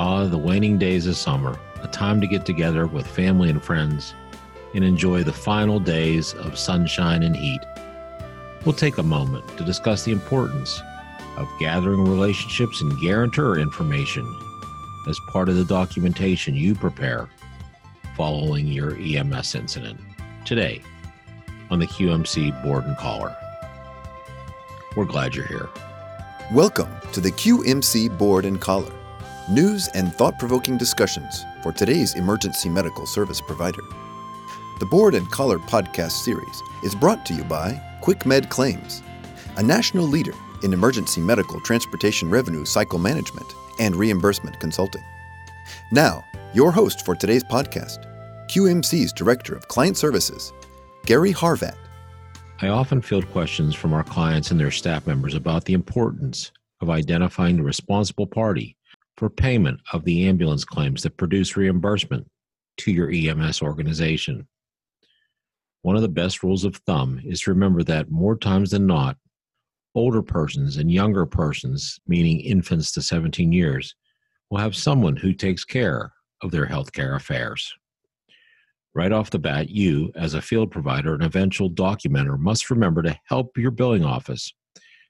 Ah, 0.00 0.26
the 0.26 0.38
waning 0.38 0.78
days 0.78 1.08
of 1.08 1.16
summer, 1.16 1.58
a 1.82 1.88
time 1.88 2.20
to 2.20 2.28
get 2.28 2.46
together 2.46 2.86
with 2.86 3.04
family 3.04 3.50
and 3.50 3.60
friends 3.60 4.14
and 4.72 4.84
enjoy 4.84 5.24
the 5.24 5.32
final 5.32 5.80
days 5.80 6.34
of 6.34 6.56
sunshine 6.56 7.24
and 7.24 7.34
heat. 7.34 7.58
We'll 8.64 8.76
take 8.76 8.98
a 8.98 9.02
moment 9.02 9.48
to 9.58 9.64
discuss 9.64 10.04
the 10.04 10.12
importance 10.12 10.80
of 11.36 11.48
gathering 11.58 12.04
relationships 12.04 12.80
and 12.80 12.96
guarantor 13.00 13.58
information 13.58 14.24
as 15.08 15.18
part 15.32 15.48
of 15.48 15.56
the 15.56 15.64
documentation 15.64 16.54
you 16.54 16.76
prepare 16.76 17.28
following 18.16 18.68
your 18.68 18.96
EMS 19.00 19.56
incident 19.56 19.98
today 20.44 20.80
on 21.70 21.80
the 21.80 21.88
QMC 21.88 22.62
Board 22.62 22.84
and 22.84 22.96
Collar. 22.98 23.36
We're 24.96 25.06
glad 25.06 25.34
you're 25.34 25.44
here. 25.48 25.68
Welcome 26.52 26.88
to 27.14 27.20
the 27.20 27.32
QMC 27.32 28.16
Board 28.16 28.44
and 28.44 28.60
Collar, 28.60 28.92
news 29.50 29.88
and 29.94 30.12
thought 30.14 30.38
provoking 30.38 30.76
discussions 30.76 31.44
for 31.62 31.72
today's 31.72 32.14
emergency 32.14 32.68
medical 32.68 33.06
service 33.06 33.40
provider. 33.40 33.82
The 34.80 34.86
Board 34.86 35.14
and 35.14 35.30
Collar 35.30 35.58
podcast 35.58 36.12
series 36.12 36.62
is 36.84 36.94
brought 36.94 37.26
to 37.26 37.34
you 37.34 37.44
by 37.44 37.80
QuickMed 38.02 38.48
Claims, 38.48 39.02
a 39.56 39.62
national 39.62 40.06
leader 40.06 40.34
in 40.62 40.72
emergency 40.72 41.20
medical 41.20 41.60
transportation 41.60 42.30
revenue 42.30 42.64
cycle 42.64 42.98
management 42.98 43.46
and 43.80 43.96
reimbursement 43.96 44.58
consulting. 44.60 45.02
Now, 45.92 46.24
your 46.54 46.70
host 46.70 47.04
for 47.04 47.14
today's 47.14 47.44
podcast, 47.44 48.04
QMC's 48.48 49.12
Director 49.12 49.54
of 49.54 49.68
Client 49.68 49.96
Services, 49.96 50.52
Gary 51.06 51.32
Harvat. 51.32 51.76
I 52.60 52.68
often 52.68 53.02
field 53.02 53.30
questions 53.30 53.74
from 53.74 53.92
our 53.92 54.04
clients 54.04 54.50
and 54.50 54.58
their 54.58 54.70
staff 54.70 55.06
members 55.06 55.34
about 55.34 55.64
the 55.64 55.74
importance 55.74 56.50
of 56.80 56.90
identifying 56.90 57.56
the 57.56 57.62
responsible 57.62 58.26
party 58.26 58.76
for 59.18 59.28
payment 59.28 59.80
of 59.92 60.04
the 60.04 60.28
ambulance 60.28 60.64
claims 60.64 61.02
that 61.02 61.16
produce 61.16 61.56
reimbursement 61.56 62.24
to 62.76 62.92
your 62.92 63.10
EMS 63.10 63.60
organization. 63.60 64.46
One 65.82 65.96
of 65.96 66.02
the 66.02 66.08
best 66.08 66.44
rules 66.44 66.64
of 66.64 66.76
thumb 66.86 67.20
is 67.24 67.40
to 67.40 67.50
remember 67.50 67.82
that 67.82 68.12
more 68.12 68.36
times 68.36 68.70
than 68.70 68.86
not, 68.86 69.16
older 69.96 70.22
persons 70.22 70.76
and 70.76 70.92
younger 70.92 71.26
persons, 71.26 71.98
meaning 72.06 72.38
infants 72.40 72.92
to 72.92 73.02
17 73.02 73.52
years, 73.52 73.96
will 74.50 74.58
have 74.58 74.76
someone 74.76 75.16
who 75.16 75.32
takes 75.32 75.64
care 75.64 76.12
of 76.42 76.52
their 76.52 76.66
healthcare 76.66 77.16
affairs. 77.16 77.74
Right 78.94 79.10
off 79.10 79.30
the 79.30 79.40
bat, 79.40 79.68
you, 79.68 80.12
as 80.14 80.34
a 80.34 80.42
field 80.42 80.70
provider 80.70 81.14
and 81.14 81.24
eventual 81.24 81.70
documenter, 81.70 82.38
must 82.38 82.70
remember 82.70 83.02
to 83.02 83.18
help 83.24 83.58
your 83.58 83.72
billing 83.72 84.04
office 84.04 84.52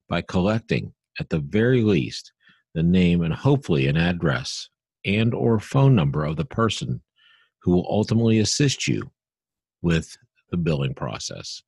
by 0.08 0.22
collecting, 0.22 0.94
at 1.20 1.28
the 1.28 1.40
very 1.40 1.82
least, 1.82 2.32
the 2.78 2.82
name 2.84 3.22
and 3.22 3.34
hopefully 3.34 3.88
an 3.88 3.96
address 3.96 4.68
and 5.04 5.34
or 5.34 5.58
phone 5.58 5.96
number 5.96 6.24
of 6.24 6.36
the 6.36 6.44
person 6.44 7.02
who 7.60 7.72
will 7.72 7.86
ultimately 7.90 8.38
assist 8.38 8.86
you 8.86 9.10
with 9.82 10.16
the 10.52 10.56
billing 10.56 10.94
process. 10.94 11.60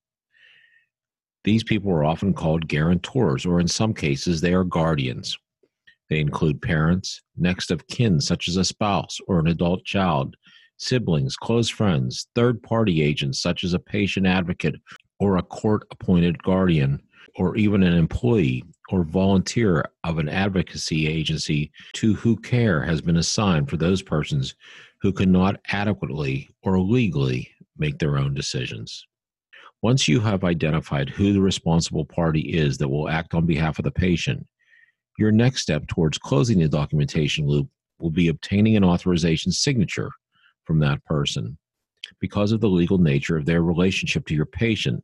These 1.42 1.64
people 1.64 1.90
are 1.90 2.04
often 2.04 2.32
called 2.32 2.68
guarantors, 2.68 3.44
or 3.44 3.58
in 3.58 3.66
some 3.66 3.92
cases, 3.92 4.40
they 4.40 4.54
are 4.54 4.62
guardians. 4.62 5.36
They 6.08 6.20
include 6.20 6.62
parents, 6.62 7.20
next 7.36 7.72
of 7.72 7.88
kin, 7.88 8.20
such 8.20 8.46
as 8.46 8.56
a 8.56 8.64
spouse 8.64 9.18
or 9.26 9.40
an 9.40 9.48
adult 9.48 9.84
child, 9.84 10.36
siblings, 10.76 11.34
close 11.36 11.68
friends, 11.68 12.28
third 12.36 12.62
party 12.62 13.02
agents, 13.02 13.42
such 13.42 13.64
as 13.64 13.74
a 13.74 13.80
patient 13.80 14.28
advocate 14.28 14.76
or 15.18 15.38
a 15.38 15.42
court 15.42 15.88
appointed 15.90 16.40
guardian, 16.44 17.02
or 17.36 17.56
even 17.56 17.82
an 17.82 17.94
employee 17.94 18.64
or 18.90 19.04
volunteer 19.04 19.84
of 20.04 20.18
an 20.18 20.28
advocacy 20.28 21.06
agency 21.06 21.70
to 21.94 22.14
who 22.14 22.36
care 22.36 22.82
has 22.82 23.00
been 23.00 23.16
assigned 23.16 23.68
for 23.68 23.76
those 23.76 24.02
persons 24.02 24.54
who 25.00 25.12
cannot 25.12 25.60
adequately 25.68 26.48
or 26.62 26.80
legally 26.80 27.50
make 27.78 27.98
their 27.98 28.18
own 28.18 28.34
decisions. 28.34 29.06
Once 29.82 30.06
you 30.06 30.20
have 30.20 30.44
identified 30.44 31.08
who 31.08 31.32
the 31.32 31.40
responsible 31.40 32.04
party 32.04 32.40
is 32.40 32.76
that 32.76 32.88
will 32.88 33.08
act 33.08 33.32
on 33.32 33.46
behalf 33.46 33.78
of 33.78 33.84
the 33.84 33.90
patient, 33.90 34.46
your 35.18 35.32
next 35.32 35.62
step 35.62 35.86
towards 35.86 36.18
closing 36.18 36.58
the 36.58 36.68
documentation 36.68 37.46
loop 37.46 37.68
will 37.98 38.10
be 38.10 38.28
obtaining 38.28 38.76
an 38.76 38.84
authorization 38.84 39.52
signature 39.52 40.10
from 40.64 40.78
that 40.80 41.02
person. 41.04 41.56
Because 42.20 42.52
of 42.52 42.60
the 42.60 42.68
legal 42.68 42.98
nature 42.98 43.36
of 43.36 43.46
their 43.46 43.62
relationship 43.62 44.26
to 44.26 44.34
your 44.34 44.46
patient, 44.46 45.02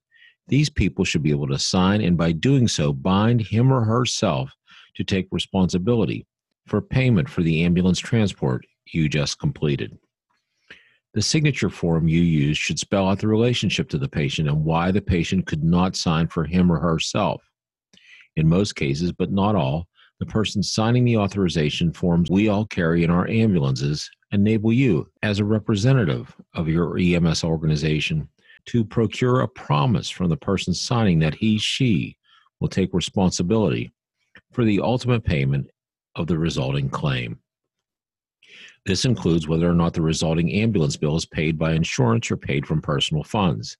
these 0.48 0.70
people 0.70 1.04
should 1.04 1.22
be 1.22 1.30
able 1.30 1.48
to 1.48 1.58
sign 1.58 2.00
and 2.00 2.16
by 2.16 2.32
doing 2.32 2.68
so 2.68 2.92
bind 2.92 3.40
him 3.40 3.72
or 3.72 3.84
herself 3.84 4.50
to 4.94 5.04
take 5.04 5.26
responsibility 5.30 6.26
for 6.66 6.80
payment 6.80 7.28
for 7.28 7.42
the 7.42 7.62
ambulance 7.64 7.98
transport 7.98 8.64
you 8.92 9.08
just 9.08 9.38
completed. 9.38 9.98
The 11.14 11.22
signature 11.22 11.70
form 11.70 12.08
you 12.08 12.20
use 12.20 12.58
should 12.58 12.78
spell 12.78 13.08
out 13.08 13.20
the 13.20 13.28
relationship 13.28 13.88
to 13.90 13.98
the 13.98 14.08
patient 14.08 14.48
and 14.48 14.64
why 14.64 14.90
the 14.90 15.00
patient 15.00 15.46
could 15.46 15.64
not 15.64 15.96
sign 15.96 16.28
for 16.28 16.44
him 16.44 16.70
or 16.70 16.78
herself. 16.78 17.42
In 18.36 18.48
most 18.48 18.76
cases, 18.76 19.12
but 19.12 19.32
not 19.32 19.54
all, 19.54 19.86
the 20.20 20.26
person 20.26 20.62
signing 20.62 21.04
the 21.04 21.16
authorization 21.16 21.92
forms 21.92 22.30
we 22.30 22.48
all 22.48 22.66
carry 22.66 23.02
in 23.02 23.10
our 23.10 23.28
ambulances 23.28 24.08
enable 24.32 24.72
you, 24.72 25.08
as 25.22 25.38
a 25.38 25.44
representative 25.44 26.34
of 26.54 26.68
your 26.68 26.98
EMS 26.98 27.44
organization, 27.44 28.28
to 28.66 28.84
procure 28.84 29.40
a 29.40 29.48
promise 29.48 30.10
from 30.10 30.28
the 30.28 30.36
person 30.36 30.74
signing 30.74 31.18
that 31.20 31.34
he, 31.34 31.58
she 31.58 32.16
will 32.60 32.68
take 32.68 32.92
responsibility 32.92 33.92
for 34.52 34.64
the 34.64 34.80
ultimate 34.80 35.24
payment 35.24 35.68
of 36.14 36.26
the 36.26 36.38
resulting 36.38 36.88
claim. 36.88 37.38
This 38.86 39.04
includes 39.04 39.48
whether 39.48 39.68
or 39.68 39.74
not 39.74 39.94
the 39.94 40.02
resulting 40.02 40.52
ambulance 40.52 40.96
bill 40.96 41.16
is 41.16 41.26
paid 41.26 41.58
by 41.58 41.72
insurance 41.72 42.30
or 42.30 42.36
paid 42.36 42.66
from 42.66 42.80
personal 42.80 43.24
funds. 43.24 43.76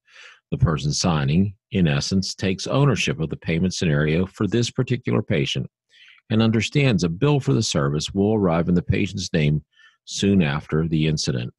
The 0.51 0.59
person 0.59 0.93
signing, 0.93 1.55
in 1.73 1.89
essence, 1.89 2.35
takes 2.35 2.67
ownership 2.67 3.21
of 3.21 3.31
the 3.31 3.37
payment 3.37 3.75
scenario 3.75 4.27
for 4.27 4.47
this 4.47 4.71
particular 4.71 5.23
patient 5.23 5.69
and 6.31 6.43
understands 6.43 7.05
a 7.05 7.09
bill 7.09 7.41
for 7.41 7.53
the 7.53 7.63
service 7.63 8.13
will 8.13 8.35
arrive 8.35 8.69
in 8.69 8.75
the 8.75 8.83
patient's 8.83 9.33
name 9.33 9.65
soon 10.05 10.43
after 10.43 10.89
the 10.89 11.07
incident. 11.07 11.53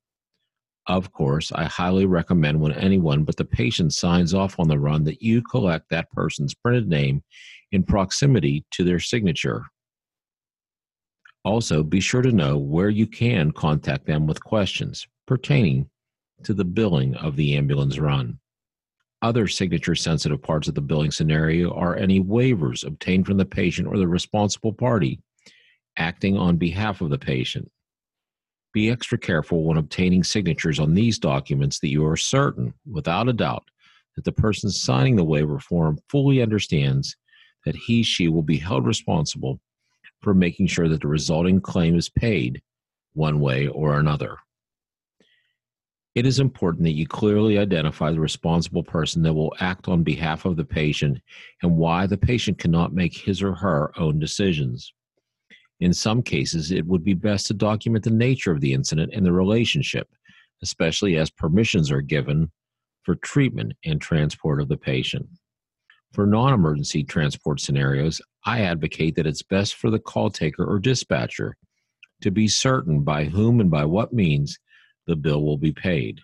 Of 0.87 1.11
course, 1.11 1.51
I 1.51 1.65
highly 1.65 2.05
recommend 2.05 2.61
when 2.61 2.71
anyone 2.71 3.25
but 3.25 3.35
the 3.35 3.43
patient 3.43 3.93
signs 3.93 4.33
off 4.33 4.57
on 4.57 4.69
the 4.69 4.79
run 4.79 5.03
that 5.03 5.21
you 5.21 5.41
collect 5.41 5.89
that 5.89 6.09
person's 6.11 6.53
printed 6.53 6.87
name 6.87 7.23
in 7.73 7.83
proximity 7.83 8.65
to 8.71 8.85
their 8.85 8.99
signature. 8.99 9.65
Also, 11.43 11.83
be 11.83 11.99
sure 11.99 12.21
to 12.21 12.31
know 12.31 12.57
where 12.57 12.89
you 12.89 13.05
can 13.05 13.51
contact 13.51 14.05
them 14.05 14.27
with 14.27 14.43
questions 14.43 15.05
pertaining 15.25 15.89
to 16.43 16.53
the 16.53 16.65
billing 16.65 17.15
of 17.15 17.35
the 17.35 17.57
ambulance 17.57 17.99
run. 17.99 18.39
Other 19.21 19.47
signature 19.47 19.95
sensitive 19.95 20.41
parts 20.41 20.67
of 20.67 20.75
the 20.75 20.81
billing 20.81 21.11
scenario 21.11 21.71
are 21.71 21.97
any 21.97 22.21
waivers 22.21 22.85
obtained 22.85 23.25
from 23.25 23.37
the 23.37 23.45
patient 23.45 23.87
or 23.87 23.97
the 23.97 24.07
responsible 24.07 24.73
party 24.73 25.19
acting 25.97 26.37
on 26.37 26.57
behalf 26.57 27.01
of 27.01 27.09
the 27.09 27.17
patient. 27.17 27.69
Be 28.77 28.91
extra 28.91 29.17
careful 29.17 29.63
when 29.63 29.77
obtaining 29.77 30.23
signatures 30.23 30.79
on 30.79 30.93
these 30.93 31.17
documents 31.17 31.79
that 31.79 31.89
you 31.89 32.05
are 32.05 32.15
certain, 32.15 32.75
without 32.85 33.27
a 33.27 33.33
doubt, 33.33 33.63
that 34.15 34.23
the 34.23 34.31
person 34.31 34.69
signing 34.69 35.15
the 35.15 35.23
waiver 35.23 35.57
form 35.57 35.97
fully 36.11 36.43
understands 36.43 37.17
that 37.65 37.75
he 37.75 38.03
she 38.03 38.27
will 38.27 38.43
be 38.43 38.59
held 38.59 38.85
responsible 38.85 39.59
for 40.21 40.35
making 40.35 40.67
sure 40.67 40.87
that 40.89 41.01
the 41.01 41.07
resulting 41.07 41.59
claim 41.59 41.97
is 41.97 42.07
paid 42.07 42.61
one 43.13 43.39
way 43.39 43.65
or 43.65 43.97
another. 43.97 44.37
It 46.13 46.27
is 46.27 46.39
important 46.39 46.83
that 46.83 46.91
you 46.91 47.07
clearly 47.07 47.57
identify 47.57 48.11
the 48.11 48.19
responsible 48.19 48.83
person 48.83 49.23
that 49.23 49.33
will 49.33 49.55
act 49.59 49.87
on 49.87 50.03
behalf 50.03 50.45
of 50.45 50.55
the 50.55 50.65
patient 50.65 51.19
and 51.63 51.77
why 51.77 52.05
the 52.05 52.15
patient 52.15 52.59
cannot 52.59 52.93
make 52.93 53.17
his 53.17 53.41
or 53.41 53.55
her 53.55 53.91
own 53.99 54.19
decisions. 54.19 54.93
In 55.79 55.93
some 55.93 56.23
cases, 56.23 56.71
it 56.71 56.85
would 56.85 57.03
be 57.03 57.13
best 57.13 57.47
to 57.47 57.53
document 57.53 58.03
the 58.03 58.09
nature 58.09 58.51
of 58.51 58.61
the 58.61 58.73
incident 58.73 59.13
and 59.13 59.25
the 59.25 59.31
relationship, 59.31 60.09
especially 60.63 61.17
as 61.17 61.29
permissions 61.29 61.91
are 61.91 62.01
given 62.01 62.51
for 63.03 63.15
treatment 63.15 63.73
and 63.85 64.01
transport 64.01 64.59
of 64.59 64.69
the 64.69 64.77
patient. 64.77 65.27
For 66.13 66.25
non 66.25 66.53
emergency 66.53 67.03
transport 67.03 67.59
scenarios, 67.59 68.21
I 68.45 68.61
advocate 68.61 69.15
that 69.15 69.27
it's 69.27 69.43
best 69.43 69.75
for 69.75 69.89
the 69.91 69.99
call 69.99 70.29
taker 70.29 70.65
or 70.65 70.79
dispatcher 70.79 71.57
to 72.21 72.31
be 72.31 72.47
certain 72.47 73.03
by 73.03 73.25
whom 73.25 73.59
and 73.59 73.69
by 73.69 73.85
what 73.85 74.13
means 74.13 74.57
the 75.05 75.15
bill 75.15 75.43
will 75.43 75.57
be 75.57 75.71
paid. 75.71 76.21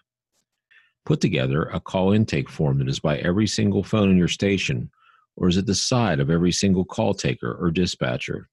Put 1.05 1.21
together 1.21 1.63
a 1.65 1.79
call 1.79 2.11
intake 2.11 2.49
form 2.49 2.79
that 2.79 2.89
is 2.89 2.99
by 2.99 3.17
every 3.19 3.45
single 3.45 3.83
phone 3.83 4.09
in 4.09 4.17
your 4.17 4.27
station, 4.27 4.89
or 5.35 5.47
is 5.47 5.57
at 5.57 5.65
the 5.65 5.75
side 5.75 6.19
of 6.19 6.29
every 6.29 6.51
single 6.51 6.85
call 6.85 7.13
taker 7.13 7.53
or 7.53 7.69
dispatcher? 7.69 8.49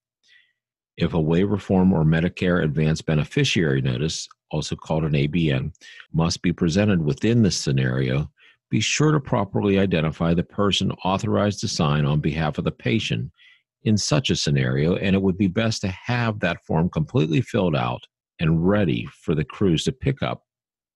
If 1.01 1.15
a 1.15 1.21
waiver 1.21 1.57
form 1.57 1.95
or 1.95 2.05
Medicare 2.05 2.63
Advanced 2.63 3.07
Beneficiary 3.07 3.81
Notice, 3.81 4.29
also 4.51 4.77
called 4.77 5.05
an 5.05 5.13
ABN, 5.13 5.73
must 6.13 6.43
be 6.43 6.53
presented 6.53 7.03
within 7.03 7.43
this 7.43 7.57
scenario, 7.57 8.31
be 8.69 8.81
sure 8.81 9.11
to 9.11 9.19
properly 9.19 9.79
identify 9.79 10.35
the 10.35 10.43
person 10.43 10.93
authorized 11.03 11.61
to 11.61 11.69
sign 11.69 12.05
on 12.05 12.21
behalf 12.21 12.59
of 12.59 12.65
the 12.65 12.71
patient 12.71 13.33
in 13.85 13.97
such 13.97 14.29
a 14.29 14.37
scenario, 14.37 14.97
and 14.97 15.17
it 15.17 15.23
would 15.23 15.39
be 15.39 15.47
best 15.47 15.81
to 15.81 15.89
have 15.89 16.39
that 16.41 16.63
form 16.67 16.91
completely 16.91 17.41
filled 17.41 17.75
out 17.75 18.07
and 18.39 18.69
ready 18.69 19.09
for 19.23 19.35
the 19.35 19.43
crews 19.43 19.85
to 19.85 19.93
pick 19.93 20.23
up 20.23 20.43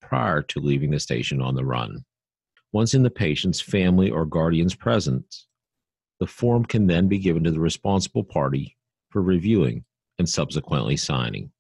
prior 0.02 0.42
to 0.42 0.60
leaving 0.60 0.90
the 0.90 1.00
station 1.00 1.40
on 1.40 1.54
the 1.54 1.64
run. 1.64 2.04
Once 2.72 2.92
in 2.92 3.02
the 3.02 3.08
patient's 3.08 3.62
family 3.62 4.10
or 4.10 4.26
guardian's 4.26 4.74
presence, 4.74 5.46
the 6.20 6.26
form 6.26 6.62
can 6.62 6.88
then 6.88 7.08
be 7.08 7.18
given 7.18 7.42
to 7.42 7.50
the 7.50 7.58
responsible 7.58 8.22
party 8.22 8.76
for 9.08 9.22
reviewing 9.22 9.82
and 10.19 10.28
subsequently 10.28 10.96
signing. 10.96 11.50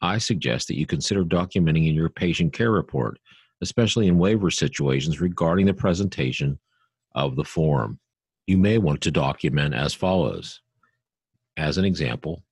I 0.00 0.18
suggest 0.18 0.68
that 0.68 0.78
you 0.78 0.86
consider 0.86 1.24
documenting 1.24 1.88
in 1.88 1.94
your 1.94 2.08
patient 2.08 2.52
care 2.52 2.72
report, 2.72 3.18
especially 3.60 4.08
in 4.08 4.18
waiver 4.18 4.50
situations 4.50 5.20
regarding 5.20 5.66
the 5.66 5.74
presentation 5.74 6.58
of 7.14 7.36
the 7.36 7.44
form. 7.44 7.98
You 8.46 8.58
may 8.58 8.78
want 8.78 9.00
to 9.02 9.10
document 9.10 9.74
as 9.74 9.94
follows. 9.94 10.60
As 11.56 11.78
an 11.78 11.84
example, 11.84 12.42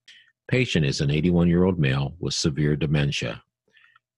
patient 0.48 0.86
is 0.86 1.00
an 1.00 1.10
81 1.10 1.48
year 1.48 1.64
old 1.64 1.78
male 1.78 2.14
with 2.20 2.34
severe 2.34 2.76
dementia. 2.76 3.42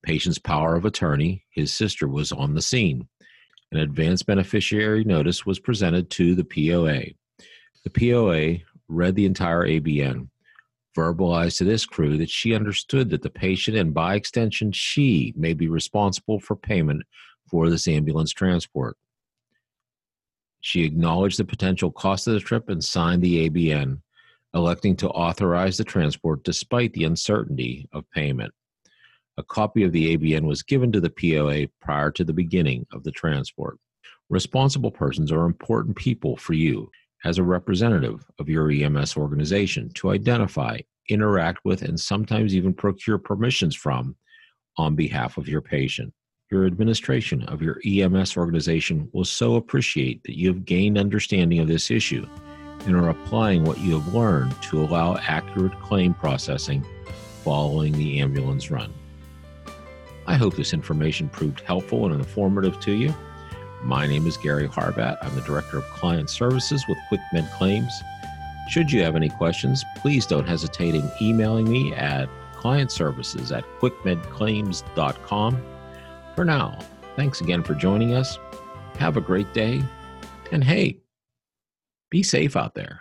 Patient's 0.02 0.38
power 0.38 0.74
of 0.74 0.84
attorney, 0.84 1.44
his 1.50 1.72
sister 1.72 2.08
was 2.08 2.32
on 2.32 2.54
the 2.54 2.62
scene. 2.62 3.08
An 3.70 3.78
advance 3.78 4.22
beneficiary 4.22 5.04
notice 5.04 5.46
was 5.46 5.58
presented 5.58 6.10
to 6.10 6.34
the 6.34 6.44
POA. 6.44 7.14
The 7.84 7.90
POA 7.90 8.64
read 8.88 9.14
the 9.14 9.24
entire 9.24 9.66
ABN, 9.66 10.28
verbalized 10.96 11.58
to 11.58 11.64
this 11.64 11.86
crew 11.86 12.18
that 12.18 12.30
she 12.30 12.54
understood 12.54 13.10
that 13.10 13.22
the 13.22 13.30
patient 13.30 13.76
and 13.76 13.94
by 13.94 14.14
extension 14.14 14.72
she 14.72 15.32
may 15.36 15.54
be 15.54 15.68
responsible 15.68 16.38
for 16.40 16.56
payment 16.56 17.02
for 17.48 17.68
this 17.70 17.88
ambulance 17.88 18.32
transport. 18.32 18.96
She 20.60 20.84
acknowledged 20.84 21.38
the 21.38 21.44
potential 21.44 21.90
cost 21.90 22.26
of 22.26 22.34
the 22.34 22.40
trip 22.40 22.68
and 22.68 22.82
signed 22.82 23.22
the 23.22 23.48
ABN, 23.48 24.00
electing 24.54 24.96
to 24.96 25.08
authorize 25.08 25.76
the 25.76 25.84
transport 25.84 26.44
despite 26.44 26.92
the 26.92 27.04
uncertainty 27.04 27.88
of 27.92 28.08
payment. 28.10 28.52
A 29.38 29.42
copy 29.42 29.82
of 29.82 29.92
the 29.92 30.16
ABN 30.16 30.42
was 30.42 30.62
given 30.62 30.92
to 30.92 31.00
the 31.00 31.10
POA 31.10 31.68
prior 31.80 32.10
to 32.12 32.22
the 32.22 32.34
beginning 32.34 32.86
of 32.92 33.02
the 33.02 33.10
transport. 33.10 33.78
Responsible 34.28 34.90
persons 34.90 35.32
are 35.32 35.46
important 35.46 35.96
people 35.96 36.36
for 36.36 36.52
you 36.52 36.90
as 37.24 37.38
a 37.38 37.42
representative 37.42 38.24
of 38.38 38.48
your 38.48 38.70
EMS 38.70 39.16
organization 39.16 39.90
to 39.94 40.10
identify, 40.10 40.78
interact 41.08 41.64
with, 41.64 41.82
and 41.82 41.98
sometimes 41.98 42.54
even 42.54 42.74
procure 42.74 43.18
permissions 43.18 43.74
from 43.74 44.16
on 44.76 44.94
behalf 44.94 45.36
of 45.36 45.48
your 45.48 45.60
patient. 45.60 46.12
Your 46.50 46.66
administration 46.66 47.44
of 47.44 47.62
your 47.62 47.80
EMS 47.86 48.36
organization 48.36 49.08
will 49.12 49.24
so 49.24 49.56
appreciate 49.56 50.22
that 50.24 50.36
you 50.36 50.48
have 50.48 50.64
gained 50.64 50.98
understanding 50.98 51.60
of 51.60 51.68
this 51.68 51.90
issue 51.90 52.26
and 52.86 52.96
are 52.96 53.10
applying 53.10 53.64
what 53.64 53.78
you 53.78 53.98
have 53.98 54.14
learned 54.14 54.60
to 54.62 54.82
allow 54.82 55.16
accurate 55.16 55.78
claim 55.80 56.14
processing 56.14 56.84
following 57.42 57.92
the 57.92 58.20
ambulance 58.20 58.70
run. 58.70 58.92
I 60.26 60.34
hope 60.34 60.56
this 60.56 60.72
information 60.72 61.28
proved 61.28 61.60
helpful 61.60 62.06
and 62.06 62.14
informative 62.14 62.78
to 62.80 62.92
you. 62.92 63.14
My 63.84 64.06
name 64.06 64.28
is 64.28 64.36
Gary 64.36 64.68
Harbat. 64.68 65.18
I'm 65.22 65.34
the 65.34 65.40
Director 65.40 65.78
of 65.78 65.84
Client 65.90 66.30
Services 66.30 66.84
with 66.88 66.98
QuickMed 67.10 67.50
Claims. 67.52 67.92
Should 68.68 68.92
you 68.92 69.02
have 69.02 69.16
any 69.16 69.28
questions, 69.28 69.84
please 69.96 70.24
don't 70.24 70.46
hesitate 70.46 70.94
in 70.94 71.10
emailing 71.20 71.68
me 71.68 71.92
at 71.92 72.28
clientservices 72.54 73.56
at 73.56 73.64
quickmedclaims.com. 73.80 75.62
For 76.36 76.44
now, 76.44 76.78
thanks 77.16 77.40
again 77.40 77.64
for 77.64 77.74
joining 77.74 78.14
us. 78.14 78.38
Have 78.98 79.16
a 79.16 79.20
great 79.20 79.52
day. 79.52 79.82
And 80.52 80.62
hey, 80.62 81.00
be 82.08 82.22
safe 82.22 82.56
out 82.56 82.74
there. 82.74 83.00